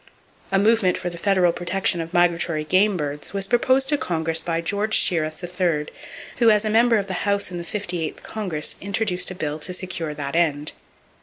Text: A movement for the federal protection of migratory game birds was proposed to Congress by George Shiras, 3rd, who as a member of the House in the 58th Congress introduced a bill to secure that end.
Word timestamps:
A 0.51 0.57
movement 0.57 0.97
for 0.97 1.11
the 1.11 1.17
federal 1.19 1.53
protection 1.53 2.01
of 2.01 2.11
migratory 2.11 2.63
game 2.63 2.97
birds 2.97 3.33
was 3.33 3.45
proposed 3.45 3.87
to 3.89 3.99
Congress 3.99 4.41
by 4.41 4.59
George 4.59 4.97
Shiras, 4.97 5.41
3rd, 5.41 5.89
who 6.37 6.49
as 6.49 6.65
a 6.65 6.71
member 6.71 6.97
of 6.97 7.05
the 7.05 7.21
House 7.29 7.51
in 7.51 7.59
the 7.59 7.63
58th 7.63 8.23
Congress 8.23 8.77
introduced 8.81 9.29
a 9.29 9.35
bill 9.35 9.59
to 9.59 9.73
secure 9.73 10.15
that 10.15 10.35
end. 10.35 10.71